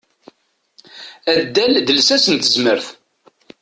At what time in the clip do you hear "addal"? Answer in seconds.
1.33-1.73